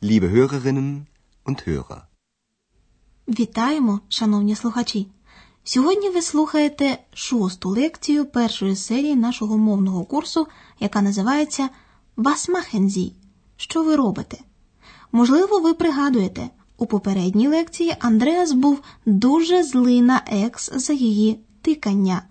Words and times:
liebe 0.00 0.28
Hörerinnen 0.28 1.06
und 1.44 1.66
Hörer. 1.66 2.00
Вітаємо, 3.28 4.00
шановні 4.08 4.56
слухачі! 4.56 5.06
Сьогодні 5.64 6.10
ви 6.10 6.22
слухаєте 6.22 6.98
шосту 7.14 7.68
лекцію 7.68 8.26
першої 8.26 8.76
серії 8.76 9.16
нашого 9.16 9.58
мовного 9.58 10.04
курсу, 10.04 10.46
яка 10.80 11.02
називається 11.02 11.68
«Was 12.16 12.50
machen 12.50 12.82
Sie?» 12.82 13.12
Що 13.56 13.82
ви 13.82 13.96
робите? 13.96 14.38
Можливо, 15.12 15.58
ви 15.60 15.74
пригадуєте, 15.74 16.50
у 16.76 16.86
попередній 16.86 17.48
лекції 17.48 17.94
Андреас 18.00 18.52
був 18.52 18.80
дуже 19.06 19.62
злий 19.62 20.02
на 20.02 20.22
екс 20.26 20.70
за 20.74 20.92
її 20.92 21.40
тикання. 21.62 22.22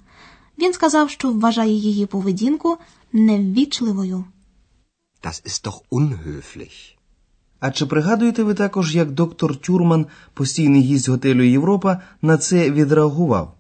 Він 0.58 0.74
сказав, 0.74 1.10
що 1.10 1.32
вважає 1.32 1.74
її 1.74 2.06
поведінку 2.06 2.78
неввічливою. 3.14 4.26
Das 5.24 5.46
ist 5.46 5.66
doch 5.66 5.82
unhöflich. 5.92 6.97
А 7.60 7.72
чи 7.72 7.86
пригадуєте 7.86 8.44
ви 8.44 8.54
також, 8.54 8.96
як 8.96 9.12
доктор 9.12 9.56
Тюрман, 9.56 10.06
постійний 10.34 10.82
гість 10.82 11.10
готелю 11.10 11.44
Європа, 11.44 12.02
на 12.22 12.38
це 12.38 12.72
відреагував? 12.72 13.54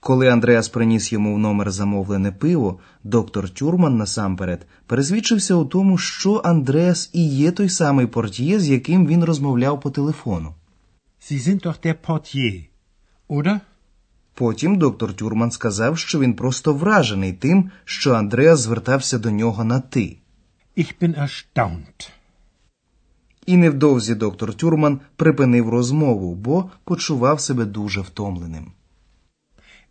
Коли 0.00 0.28
Андреас 0.28 0.68
приніс 0.68 1.12
йому 1.12 1.34
в 1.34 1.38
номер 1.38 1.70
замовлене 1.70 2.32
пиво, 2.32 2.78
доктор 3.04 3.50
Тюрман 3.50 3.96
насамперед 3.96 4.66
пересвідчився 4.86 5.54
у 5.54 5.64
тому, 5.64 5.98
що 5.98 6.42
Андреас 6.44 7.10
і 7.12 7.28
є 7.28 7.50
той 7.50 7.68
самий 7.68 8.06
портьє, 8.06 8.60
з 8.60 8.68
яким 8.68 9.06
він 9.06 9.24
розмовляв 9.24 9.80
по 9.80 9.90
телефону. 9.90 10.54
Sie 11.20 11.38
sind 11.48 11.66
doch 11.66 11.86
der 11.86 11.94
Portier, 12.06 12.68
oder? 13.28 13.60
Потім 14.34 14.78
доктор 14.78 15.14
Тюрман 15.14 15.50
сказав, 15.50 15.98
що 15.98 16.18
він 16.20 16.34
просто 16.34 16.74
вражений 16.74 17.32
тим, 17.32 17.70
що 17.84 18.12
Андреас 18.12 18.60
звертався 18.60 19.18
до 19.18 19.30
нього 19.30 19.64
на 19.64 19.80
ти. 19.80 20.16
Ich 20.76 20.94
bin 21.00 21.14
erstaunt. 21.20 22.10
І 23.46 23.56
невдовзі 23.56 24.14
доктор 24.14 24.54
Тюрман 24.54 25.00
припинив 25.16 25.68
розмову, 25.68 26.34
бо 26.34 26.70
почував 26.84 27.40
себе 27.40 27.64
дуже 27.64 28.00
втомленим. 28.00 28.72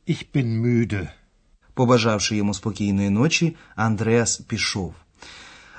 Ich 0.07 0.25
bin 0.35 0.61
müde. 0.61 1.07
Побажавши 1.73 2.35
йому 2.35 2.53
спокійної 2.53 3.09
ночі, 3.09 3.55
Андреас 3.75 4.37
пішов. 4.37 4.93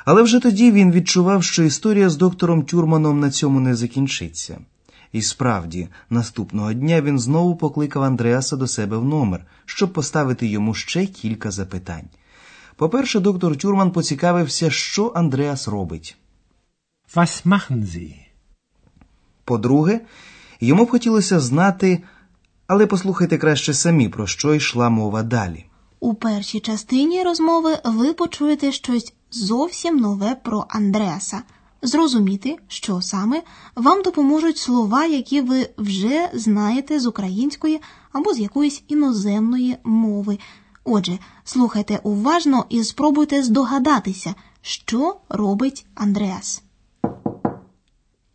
Але 0.05 0.23
вже 0.23 0.41
тоді 0.41 0.73
він 0.73 0.93
відчував, 0.93 1.45
що 1.45 1.63
історія 1.63 2.11
з 2.11 2.17
доктором 2.17 2.63
Тюрманом 2.63 3.21
на 3.21 3.31
цьому 3.31 3.61
не 3.61 3.75
закінчиться. 3.75 4.59
І 5.13 5.23
справді, 5.23 5.89
наступного 6.11 6.73
дня 6.73 7.03
він 7.03 7.19
знову 7.19 7.57
покликав 7.57 8.03
Андреаса 8.03 8.57
до 8.57 8.67
себе 8.67 8.97
в 8.97 9.05
номер, 9.05 9.47
щоб 9.65 9.93
поставити 9.93 10.47
йому 10.47 10.75
ще 10.75 11.07
кілька 11.07 11.51
запитань. 11.51 12.09
По-перше, 12.77 13.21
доктор 13.21 13.57
Тюрман 13.57 13.91
поцікавився, 13.91 14.71
що 14.71 15.13
Андреас 15.15 15.69
робить. 15.69 16.17
Was 17.15 17.47
machen 17.47 17.83
Sie? 17.85 18.15
По-друге, 19.45 20.01
йому 20.61 20.85
б 20.85 20.91
хотілося 20.91 21.41
знати, 21.41 22.03
але 22.67 22.87
послухайте 22.87 23.39
краще 23.39 23.75
самі, 23.75 24.09
про 24.09 24.27
що 24.27 24.55
йшла 24.55 24.89
мова 24.89 25.23
далі. 25.23 25.65
У 26.01 26.15
першій 26.15 26.61
частині 26.61 27.23
розмови 27.23 27.79
ви 27.85 28.13
почуєте 28.13 28.73
щось 28.73 29.13
зовсім 29.31 29.97
нове 29.97 30.35
про 30.35 30.67
Андреаса. 30.69 31.43
Зрозуміти, 31.83 32.57
що 32.69 33.03
саме 33.03 33.43
вам 33.77 34.03
допоможуть 34.03 34.59
слова, 34.59 35.07
які 35.07 35.41
ви 35.41 35.69
вже 35.79 36.29
знаєте 36.35 37.01
з 37.01 37.07
української 37.07 37.81
або 38.13 38.35
з 38.35 38.39
якоїсь 38.39 38.83
іноземної 38.89 39.77
мови. 39.85 40.39
Отже, 40.85 41.19
слухайте 41.45 42.01
уважно 42.03 42.65
і 42.69 42.85
спробуйте 42.85 43.43
здогадатися, 43.43 44.35
що 44.63 45.17
робить 45.29 45.87
Андреас. 45.95 46.63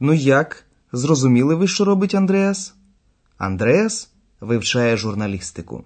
Ну 0.00 0.12
як? 0.12 0.64
Зрозуміли 0.92 1.54
ви, 1.54 1.68
що 1.68 1.84
робить 1.84 2.14
Андреас? 2.14 2.74
Андреас 3.38 4.10
вивчає 4.40 4.96
журналістику. 4.96 5.84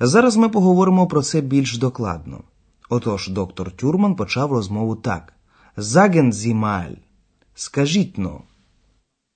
Зараз 0.00 0.36
ми 0.36 0.48
поговоримо 0.48 1.06
про 1.06 1.22
це 1.22 1.40
більш 1.40 1.78
докладно. 1.78 2.44
Отож, 2.88 3.28
доктор 3.28 3.70
Тюрман 3.70 4.16
почав 4.16 4.52
розмову 4.52 4.96
так: 4.96 5.32
Sie 5.78 6.54
mal. 6.54 6.96
Скажіть 7.54 8.18
но. 8.18 8.42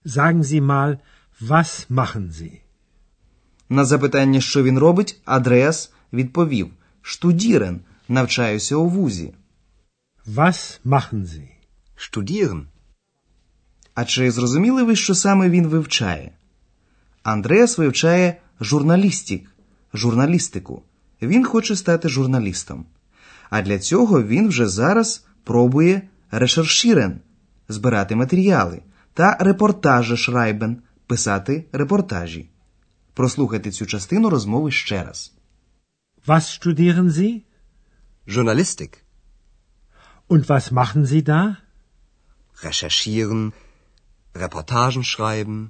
Sagen 0.06 0.42
Sie 0.42 0.60
mal, 0.60 0.98
was 1.40 1.90
machen 1.90 2.30
Sie? 2.30 2.60
На 3.68 3.84
запитання, 3.84 4.40
що 4.40 4.62
він 4.62 4.78
робить, 4.78 5.20
Андреас 5.24 5.92
відповів: 6.12 6.70
Штудірен, 7.02 7.80
навчаюся 8.08 8.76
у 8.76 8.88
вузі. 8.88 9.34
Was 10.26 10.80
machen 10.84 11.22
Sie? 11.26 11.48
Studieren. 11.96 12.62
А 13.96 14.04
чи 14.04 14.30
зрозуміли 14.30 14.82
ви, 14.82 14.96
що 14.96 15.14
саме 15.14 15.50
він 15.50 15.66
вивчає? 15.66 16.30
Андреас 17.22 17.78
вивчає 17.78 18.36
журналістик, 18.60 19.50
журналістику. 19.94 20.82
Він 21.22 21.44
хоче 21.44 21.76
стати 21.76 22.08
журналістом. 22.08 22.86
А 23.50 23.62
для 23.62 23.78
цього 23.78 24.22
він 24.22 24.48
вже 24.48 24.68
зараз 24.68 25.26
пробує 25.44 26.02
решершірен 26.30 27.20
збирати 27.68 28.16
матеріали 28.16 28.82
та 29.14 29.36
репортажі 29.40 30.16
шрайбен 30.16 30.82
писати 31.06 31.64
репортажі. 31.72 32.48
Прослухайте 33.14 33.70
цю 33.70 33.86
частину 33.86 34.30
розмови 34.30 34.70
ще 34.70 35.04
раз. 35.04 35.32
Was 36.26 36.60
studieren 36.60 37.10
Sie? 37.10 37.42
Journalistik. 38.26 38.92
Und 40.28 40.46
was 40.46 40.72
machen 40.72 41.06
Sie 41.06 41.22
da? 41.22 41.56
Recherchieren, 42.62 43.52
Reportagen 44.44 45.04
schreiben. 45.04 45.68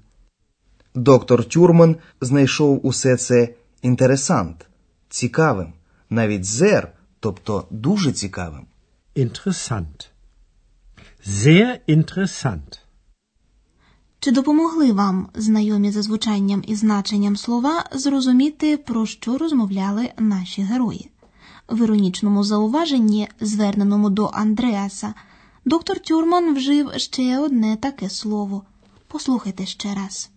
Доктор 0.94 1.44
Тюрман 1.44 1.96
знайшов 2.20 2.86
усе 2.86 3.16
це 3.16 3.48
інтересант, 3.82 4.66
цікавим, 5.08 5.72
навіть 6.10 6.44
зер, 6.44 6.92
тобто 7.20 7.66
дуже 7.70 8.12
цікавим. 8.12 8.66
Interessant. 9.16 10.08
Sehr 11.26 11.78
interessant. 11.88 12.80
Чи 14.20 14.30
допомогли 14.32 14.92
вам 14.92 15.28
знайомі 15.34 15.90
за 15.90 16.02
звучанням 16.02 16.62
і 16.66 16.74
значенням 16.74 17.36
слова 17.36 17.84
зрозуміти, 17.92 18.76
про 18.76 19.06
що 19.06 19.38
розмовляли 19.38 20.10
наші 20.18 20.62
герої? 20.62 21.10
В 21.68 21.82
іронічному 21.84 22.44
зауваженні, 22.44 23.28
зверненому 23.40 24.10
до 24.10 24.24
Андреаса, 24.26 25.14
доктор 25.66 25.98
Тюрман 25.98 26.54
вжив 26.54 26.92
ще 26.96 27.38
одне 27.38 27.76
таке 27.76 28.08
слово. 28.10 28.62
Послухайте 29.08 29.66
ще 29.66 29.94
раз. 29.94 30.30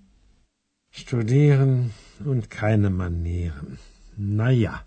Studieren 0.91 1.91
und 2.25 2.44
keine 2.47 2.90
Manieren. 2.90 3.78
Naja. 4.18 4.79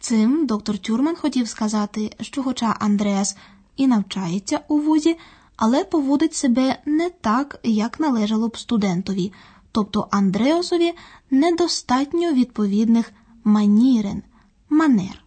Цим 0.00 0.46
доктор 0.46 0.78
Тюрман 0.78 1.16
хотів 1.16 1.48
сказати, 1.48 2.16
що, 2.20 2.42
хоча 2.42 2.66
Андреас 2.66 3.36
і 3.76 3.86
навчається 3.86 4.60
у 4.68 4.78
вузі, 4.78 5.16
але 5.56 5.84
поводить 5.84 6.34
себе 6.34 6.76
не 6.86 7.10
так, 7.10 7.60
як 7.62 8.00
належало 8.00 8.48
б 8.48 8.58
студентові, 8.58 9.32
тобто 9.72 10.08
Андреасові 10.10 10.92
недостатньо 11.30 12.32
відповідних 12.32 13.12
манірен, 13.44 14.22
манер. 14.70 15.24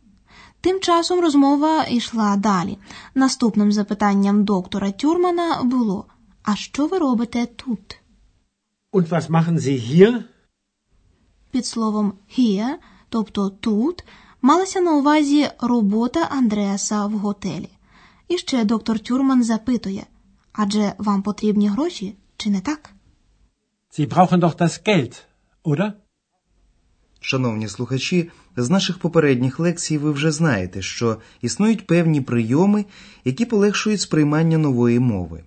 Тим 0.62 0.80
часом 0.80 1.20
розмова 1.20 1.86
йшла 1.86 2.36
далі. 2.36 2.78
Наступним 3.16 3.72
запитанням 3.72 4.44
доктора 4.44 4.92
Тюрмана 4.92 5.64
було: 5.64 6.06
А 6.44 6.56
що 6.56 6.88
ви 6.88 6.98
робите 6.98 7.46
тут? 7.46 7.98
Und 8.94 9.10
was 9.10 9.30
machen 9.30 9.60
Sie 9.60 9.80
hier? 9.80 10.24
Під 11.52 11.66
словом 11.66 12.14
here, 12.38 12.76
тобто 13.10 13.50
тут, 13.50 14.04
малася 14.42 14.82
на 14.82 14.96
увазі 14.96 15.50
робота 15.60 16.28
Андреаса 16.32 17.06
в 17.06 17.12
готелі. 17.12 17.70
І 18.28 18.38
ще 18.38 18.66
доктор 18.66 19.00
Тюрман 19.00 19.44
запитує: 19.44 20.06
адже 20.52 20.94
вам 20.98 21.22
потрібні 21.22 21.68
гроші, 21.68 22.16
чи 22.38 22.50
не 22.50 22.62
так? 22.62 22.90
Sie 23.98 24.14
brauchen 24.14 24.40
doch 24.40 24.56
das 24.56 24.88
Geld, 24.88 25.22
oder? 25.64 25.92
Шановні 27.24 27.68
слухачі, 27.68 28.30
з 28.58 28.70
наших 28.70 29.00
попередніх 29.00 29.60
лекцій 29.60 29.98
ви 29.98 30.12
вже 30.12 30.32
знаєте, 30.32 30.82
що 30.82 31.18
існують 31.42 31.88
певні 31.88 32.22
прийоми, 32.22 32.86
які 33.26 33.46
полегшують 33.46 34.02
сприймання 34.02 34.58
нової 34.58 35.00
мови. 35.00 35.44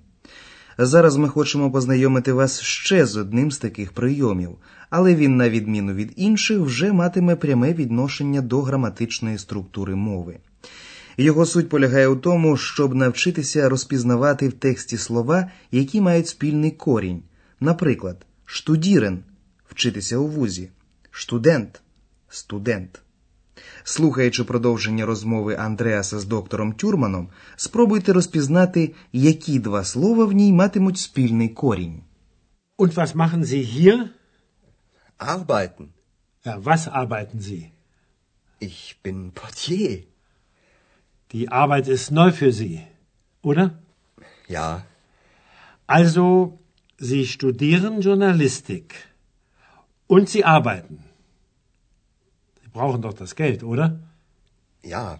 Зараз 0.79 1.17
ми 1.17 1.29
хочемо 1.29 1.71
познайомити 1.71 2.32
вас 2.32 2.61
ще 2.61 3.06
з 3.06 3.17
одним 3.17 3.50
з 3.50 3.59
таких 3.59 3.93
прийомів, 3.93 4.50
але 4.91 5.15
він, 5.15 5.37
на 5.37 5.49
відміну 5.49 5.93
від 5.94 6.12
інших, 6.17 6.61
вже 6.61 6.93
матиме 6.93 7.37
пряме 7.37 7.73
відношення 7.73 8.41
до 8.41 8.62
граматичної 8.62 9.38
структури 9.38 9.94
мови. 9.94 10.37
Його 11.17 11.47
суть 11.47 11.69
полягає 11.69 12.09
у 12.09 12.17
тому, 12.17 12.56
щоб 12.56 12.94
навчитися 12.94 13.69
розпізнавати 13.69 14.49
в 14.49 14.53
тексті 14.53 14.97
слова, 14.97 15.50
які 15.71 16.00
мають 16.00 16.29
спільний 16.29 16.71
корінь. 16.71 17.23
Наприклад, 17.61 18.26
штудірен 18.44 19.19
вчитися 19.69 20.19
у 20.19 20.26
вузі, 20.26 20.71
штудент 21.14 21.82
студент. 22.28 23.02
Слухаючи 23.84 24.44
продовження 24.44 25.06
розмови 25.06 25.56
Андреаса 25.56 26.19
з 26.19 26.25
доктором 26.25 26.72
Тюрманом, 26.72 27.28
спробуйте 27.56 28.12
розпізнати, 28.12 28.94
які 29.12 29.58
два 29.58 29.84
слова 29.84 30.25
в 30.25 30.32
ній 30.32 30.52
матимуть 30.52 30.99
спільний 30.99 31.49
корінь. 31.49 32.02
Und 32.78 32.94
was 32.94 33.16
machen 33.16 33.44
Sie 33.44 33.62
hier? 33.62 34.08
Arbeiten. 35.19 35.87
Ja, 36.44 36.64
was 36.64 36.82
arbeiten 36.88 37.40
Sie? 37.49 37.62
Ich 38.61 38.81
bin 39.05 39.19
Portier. 39.40 39.93
Die 41.32 41.46
Arbeit 41.62 41.87
ist 41.96 42.06
neu 42.20 42.31
für 42.40 42.52
Sie, 42.61 42.76
oder? 43.43 43.66
Ja. 44.49 44.70
Also, 45.87 46.25
Sie 47.08 47.25
studieren 47.37 47.94
Journalistik. 48.08 48.88
Und 50.13 50.30
Sie 50.30 50.44
arbeiten. 50.44 51.04
Sie 52.62 52.69
brauchen 52.78 53.01
doch 53.01 53.13
das 53.13 53.36
Geld, 53.36 53.63
oder? 53.63 54.00
Ja. 54.84 55.19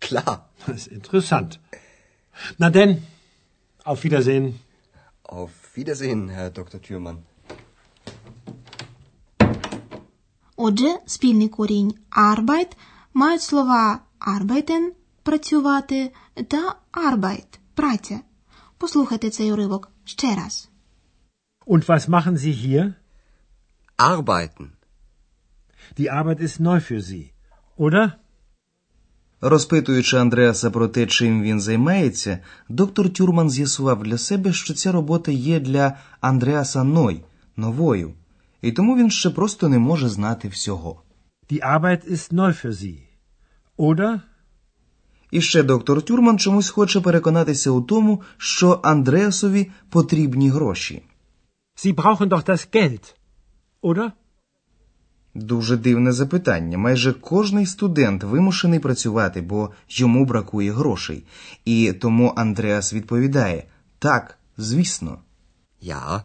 Klar. 0.00 0.48
Das 0.66 0.76
ist 0.76 0.86
interessant. 0.86 1.60
Na 2.58 2.70
denn, 2.70 3.02
auf 3.84 4.04
Wiedersehen. 4.04 4.60
Auf 5.22 5.52
Wiedersehen, 5.76 6.28
Herr 6.28 6.50
Dr. 6.50 6.80
Thürmann. 6.80 7.18
Отже, 10.56 10.98
спільний 11.06 11.48
корінь 11.48 11.94
Arbeit 12.10 12.76
мають 13.14 13.42
слова 13.42 14.00
arbeiten – 14.18 15.22
працювати 15.22 16.12
та 16.48 16.74
Arbeit – 16.92 17.74
праця. 17.74 18.20
Послухайте 18.78 19.30
цей 19.30 19.52
уривок 19.52 19.90
ще 20.04 20.34
раз. 20.34 20.68
Und 21.66 21.86
was 21.86 22.08
machen 22.08 22.36
Sie 22.36 22.52
hier? 22.52 22.94
Arbeiten. 23.99 24.73
Die 25.97 26.09
Arbeit 26.09 26.39
ist 26.39 26.59
neu 26.59 26.79
für 26.79 27.01
Sie, 27.01 27.31
oder? 27.77 28.11
Розпитуючи 29.41 30.17
Андреаса 30.17 30.71
про 30.71 30.87
те, 30.87 31.07
чим 31.07 31.41
він 31.41 31.61
займається, 31.61 32.39
доктор 32.69 33.09
Тюрман 33.13 33.49
з'ясував 33.49 34.03
для 34.03 34.17
себе, 34.17 34.53
що 34.53 34.73
ця 34.73 34.91
робота 34.91 35.31
є 35.31 35.59
для 35.59 35.97
Андреаса 36.21 36.83
Ной 36.83 37.23
новою, 37.57 38.13
і 38.61 38.71
тому 38.71 38.97
він 38.97 39.11
ще 39.11 39.29
просто 39.29 39.69
не 39.69 39.79
може 39.79 40.09
знати 40.09 40.47
всього. 40.47 41.01
Die 41.51 41.79
Arbeit 41.79 42.11
ist 42.11 42.33
neu 42.33 42.65
für 42.65 42.71
Sie, 42.71 42.99
oder? 43.77 44.21
І 45.31 45.41
ще 45.41 45.63
доктор 45.63 46.01
Тюрман 46.01 46.39
чомусь 46.39 46.69
хоче 46.69 47.01
переконатися 47.01 47.71
у 47.71 47.81
тому, 47.81 48.21
що 48.37 48.79
Андреасові 48.83 49.71
потрібні 49.89 50.49
гроші. 50.49 51.01
Sie 51.75 51.93
brauchen 51.95 52.29
doch 52.29 52.45
das 52.45 52.75
Geld, 52.75 53.13
oder? 53.81 54.11
Дуже 55.35 55.77
дивне 55.77 56.11
запитання. 56.11 56.77
Майже 56.77 57.13
кожний 57.13 57.65
студент 57.65 58.23
вимушений 58.23 58.79
працювати, 58.79 59.41
бо 59.41 59.71
йому 59.89 60.25
бракує 60.25 60.71
грошей. 60.71 61.23
І 61.65 61.93
тому 61.93 62.33
Андреас 62.35 62.93
відповідає: 62.93 63.63
так, 63.99 64.37
звісно. 64.57 65.19
Ja. 65.81 66.21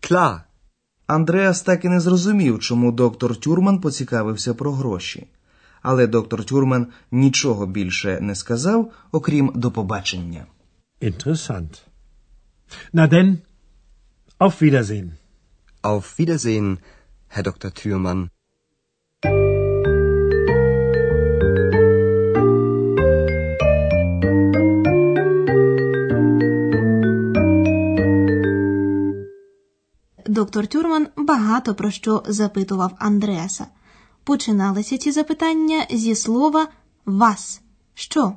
Klar. 0.00 0.40
Андреас 1.06 1.62
так 1.62 1.84
і 1.84 1.88
не 1.88 2.00
зрозумів, 2.00 2.58
чому 2.58 2.92
доктор 2.92 3.36
Тюрман 3.36 3.80
поцікавився 3.80 4.54
про 4.54 4.72
гроші. 4.72 5.26
Але 5.82 6.06
доктор 6.06 6.44
Тюрман 6.44 6.86
нічого 7.10 7.66
більше 7.66 8.20
не 8.20 8.34
сказав, 8.34 8.92
окрім 9.12 9.52
до 9.54 9.70
побачення. 9.70 10.46
Interessant. 11.00 11.82
Na 12.92 13.08
denn, 13.08 13.36
auf 14.38 14.62
Wiedersehen. 14.62 15.17
Auf 15.88 16.18
Wiedersehen, 16.18 16.80
Herr 17.28 17.42
Dr. 17.42 17.70
Thürmann. 17.72 18.30
Доктор 30.26 30.66
Тюрман 30.66 31.06
багато 31.16 31.74
про 31.74 31.90
що 31.90 32.22
запитував 32.26 32.92
Андреаса. 32.98 33.66
Починалися 34.24 34.98
ці 34.98 35.10
запитання 35.12 35.86
зі 35.90 36.14
слова 36.14 36.68
вас. 37.06 37.60
Що? 37.94 38.32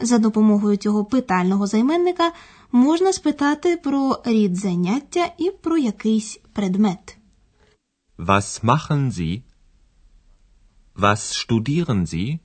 За 0.00 0.18
допомогою 0.18 0.76
цього 0.76 1.04
питального 1.04 1.66
займенника 1.66 2.32
можна 2.72 3.12
спитати 3.12 3.76
про 3.76 4.22
рід 4.24 4.56
заняття 4.56 5.32
і 5.38 5.50
про 5.50 5.78
якийсь 5.78 6.40
предмет. 6.52 7.18
Was 8.18 8.64
machen 8.64 9.12
Sie? 9.12 9.42
Was 10.96 11.20
studieren 11.32 12.06
Sie? 12.06 12.38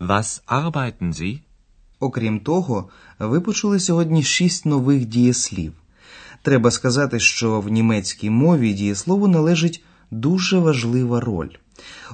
Was 0.00 0.42
arbeiten 0.46 1.12
Sie? 1.12 1.40
Окрім 2.00 2.40
того, 2.40 2.88
ви 3.18 3.40
почули 3.40 3.80
сьогодні 3.80 4.22
шість 4.22 4.66
нових 4.66 5.06
дієслів. 5.06 5.72
Треба 6.42 6.70
сказати, 6.70 7.20
що 7.20 7.60
в 7.60 7.68
німецькій 7.68 8.30
мові 8.30 8.72
дієслову 8.72 9.28
належить 9.28 9.84
дуже 10.10 10.58
важлива 10.58 11.20
роль. 11.20 11.50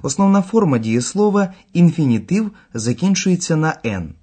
Основна 0.02 0.42
форма 0.42 0.78
дієслова 0.78 1.54
інфінітив 1.72 2.50
закінчується 2.74 3.56
на 3.56 3.80
«н». 3.84 4.14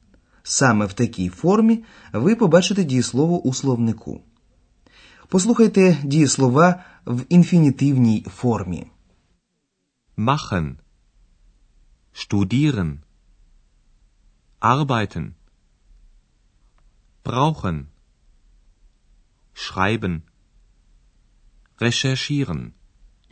Саме 0.43 0.85
в 0.85 0.93
такій 0.93 1.29
формі 1.29 1.83
ви 2.13 2.35
побачите 2.35 2.83
дієслово 2.83 3.41
у 3.41 3.53
словнику. 3.53 4.21
Послухайте 5.29 5.97
дієслова 6.03 6.83
в 7.05 7.21
інфінітивній 7.29 8.25
формі. 8.35 8.87
Machen. 10.17 10.75
Studieren. 12.13 12.97
Arbeiten. 14.61 15.33
Brauchen. 17.25 17.85
Schreiben. 19.53 20.21
Recherchieren. 21.79 22.71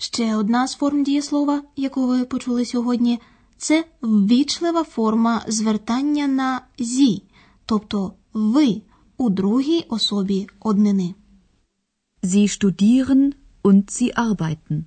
Ще 0.04 0.36
одна 0.36 0.68
з 0.68 0.76
форм 0.76 1.04
дієслова, 1.04 1.64
яку 1.76 2.08
ви 2.08 2.26
почули 2.26 2.66
сьогодні, 2.66 3.20
це 3.58 3.86
ввічлива 4.02 4.84
форма 4.84 5.46
звертання 5.48 6.28
на 6.28 6.62
зі, 6.80 7.24
тобто 7.66 8.14
ви 8.34 8.82
у 9.18 9.30
другій 9.30 9.86
особі 9.90 10.48
однини. 10.60 11.16
Sie 12.24 12.48
studieren 12.48 13.32
und 13.64 13.84
sie 13.92 14.12
arbeiten. 14.16 14.84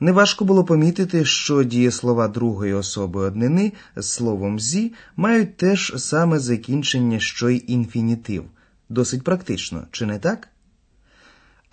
Неважко 0.00 0.44
було 0.44 0.64
помітити, 0.64 1.24
що 1.24 1.64
дієслова 1.64 2.28
другої 2.28 2.72
особи 2.72 3.20
однини 3.20 3.72
з 3.96 4.10
словом 4.10 4.60
зі 4.60 4.92
мають 5.16 5.56
теж 5.56 5.92
саме 5.96 6.38
закінчення, 6.38 7.20
що 7.20 7.50
й 7.50 7.64
інфінітив. 7.66 8.44
Досить 8.88 9.22
практично, 9.22 9.86
чи 9.90 10.06
не 10.06 10.18
так? 10.18 10.48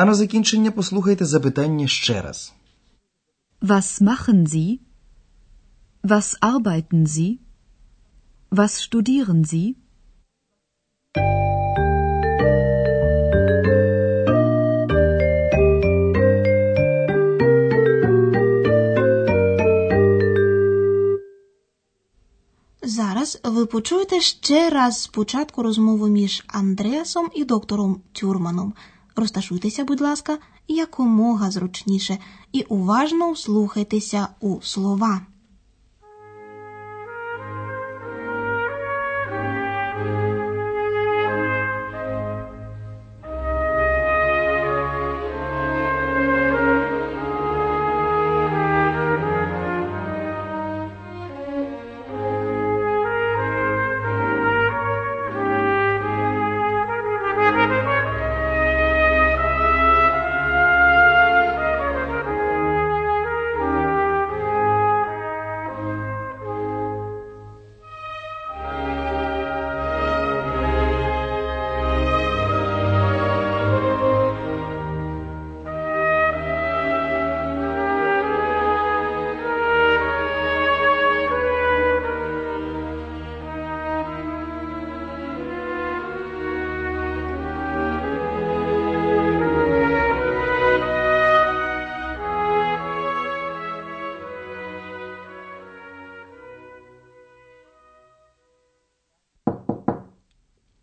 А 0.02 0.06
на 0.06 0.14
закінчення 0.14 0.72
послухайте 0.72 1.26
запитання 1.26 1.88
ще 1.88 2.22
раз. 2.22 2.54
Was 3.62 4.02
machen 4.02 4.48
Sie? 4.48 4.80
Was 6.04 6.40
arbeiten 6.40 7.06
Sie? 7.08 7.38
Was 8.52 8.72
studieren 8.90 9.46
Sie? 9.54 9.76
Зараз 22.84 23.40
ви 23.44 23.66
почуєте 23.66 24.22
ще 24.22 24.70
раз 24.70 25.02
спочатку 25.02 25.64
розмову 25.64 26.08
між 26.08 26.44
Андреасом 26.48 27.30
і 27.36 27.44
доктором 27.44 28.02
Тюрманом. 28.12 28.74
Розташуйтеся, 29.22 29.84
будь 29.84 30.02
ласка, 30.02 30.38
якомога 30.68 31.52
зручніше 31.52 32.18
і 32.52 32.62
уважно 32.62 33.32
вслухайтеся 33.32 34.28
у 34.40 34.62
слова. 34.62 35.22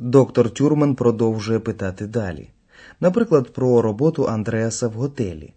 Доктор 0.00 0.50
Тюрман 0.50 0.94
продовжує 0.94 1.58
питати 1.58 2.06
далі. 2.06 2.48
Наприклад, 3.00 3.52
про 3.52 3.82
роботу 3.82 4.24
Андреаса 4.28 4.88
в 4.88 4.92
готелі, 4.92 5.52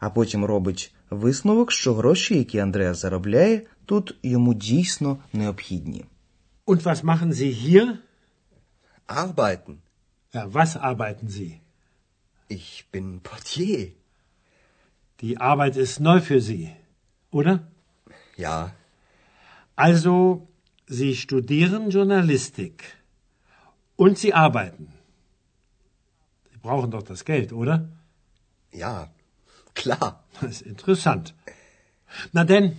а 0.00 0.10
потім 0.10 0.44
робить 0.44 0.94
висновок, 1.10 1.72
що 1.72 1.94
гроші, 1.94 2.38
які 2.38 2.58
Андреас 2.58 2.98
заробляє, 2.98 3.62
тут 3.86 4.14
йому 4.22 4.54
дійсно 4.54 5.18
необхідні. 5.32 6.04
Und 6.66 6.82
was 6.82 7.04
machen 7.04 7.32
Sie 7.32 7.52
hier? 7.52 7.98
Arbeiten. 9.08 9.74
Ja, 10.34 10.52
was 10.52 10.76
arbeiten 10.76 11.28
Sie? 11.28 11.52
Ich 12.50 12.84
bin 12.92 13.20
Portier. 13.20 13.92
Die 15.22 15.36
Arbeit 15.38 15.76
ist 15.76 16.00
neu 16.00 16.18
für 16.20 16.40
Sie, 16.40 16.64
oder? 17.32 17.58
Ja, 18.36 18.70
Also, 19.76 20.14
Sie 20.88 21.12
studieren 21.14 21.82
Journalistik. 21.90 22.76
Und 23.96 24.18
Sie 24.18 24.32
arbeiten. 24.34 24.92
Sie 26.52 26.58
brauchen 26.58 26.90
doch 26.90 27.02
das 27.02 27.24
Geld, 27.24 27.52
oder? 27.52 27.76
ja, 28.76 29.08
klar. 29.74 30.24
Das 30.40 30.50
ist 30.50 30.62
interessant. 30.62 31.34
Na 32.32 32.44
denn, 32.44 32.76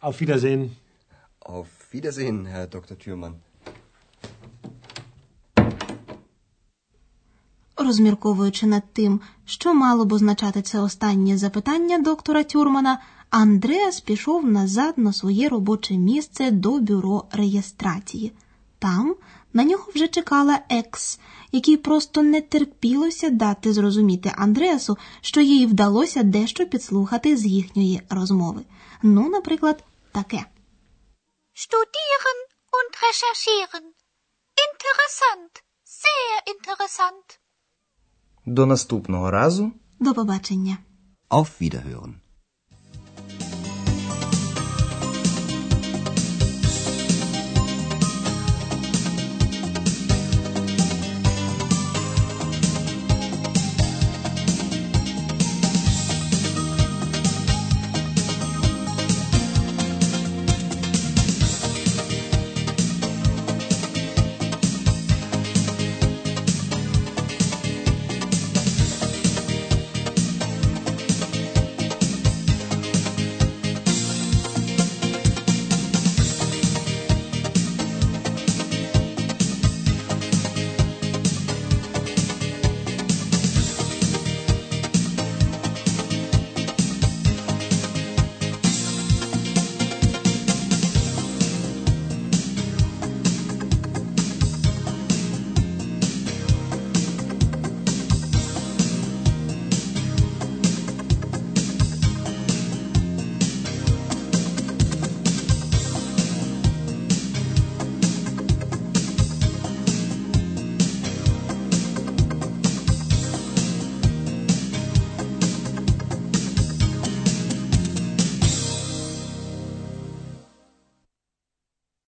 auf 0.00 0.20
Wiedersehen. 0.20 0.76
Auf 1.40 1.68
Wiedersehen, 1.92 2.46
Herr 2.46 2.66
Dr. 2.66 2.96
Thürmann. 2.98 3.34
Розмірковуючи 7.76 8.66
над 8.66 8.82
тим, 8.92 9.20
що 9.44 9.74
мало 9.74 10.04
б 10.04 10.12
означати 10.12 10.62
це 10.62 10.80
останнє 10.80 11.38
запитання 11.38 11.98
доктора 11.98 12.44
Тюрмана, 12.44 13.00
Андреас 13.30 14.00
пішов 14.00 14.44
назад 14.44 14.94
на 14.98 15.12
своє 15.12 15.48
робоче 15.48 15.94
місце 15.96 16.50
до 16.50 16.78
бюро 16.80 17.24
реєстрації. 17.32 18.32
Там 18.78 19.16
на 19.52 19.64
нього 19.64 19.84
вже 19.94 20.08
чекала 20.08 20.60
екс, 20.68 21.20
якій 21.52 21.76
просто 21.76 22.22
не 22.22 22.40
терпілося 22.40 23.30
дати 23.30 23.72
зрозуміти 23.72 24.32
Андреасу, 24.36 24.98
що 25.20 25.40
їй 25.40 25.66
вдалося 25.66 26.22
дещо 26.22 26.66
підслухати 26.66 27.36
з 27.36 27.46
їхньої 27.46 28.02
розмови. 28.10 28.62
Ну, 29.02 29.28
наприклад, 29.28 29.84
таке. 30.12 30.44
Studieren 31.54 32.38
und 32.78 32.90
recherchieren. 33.06 33.84
Interessant. 34.66 35.52
Sehr 36.02 36.34
interessant. 36.54 37.38
До 38.46 38.66
наступного 38.66 39.30
разу. 39.30 39.72
До 40.00 40.14
побачення. 40.14 40.78
Auf 41.30 41.48
Wiederhören. 41.60 42.14